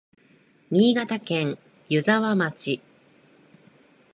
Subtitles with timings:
[0.71, 2.81] 新潟県湯沢町